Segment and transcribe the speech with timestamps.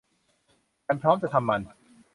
[0.85, 1.61] ฉันพร้อมจะทำมัน